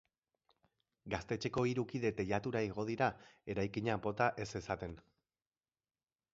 [1.13, 3.11] Gaztetxeko hiru kide teilatura igo dira,
[3.55, 5.01] eraikina bota ez zezaten.